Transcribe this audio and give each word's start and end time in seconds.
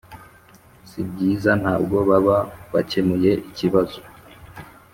si 0.89 0.99
byiza 1.09 1.51
ntabwo 1.61 1.97
baba 2.09 2.37
bakemuye 2.73 3.31
ikibazo 3.49 3.99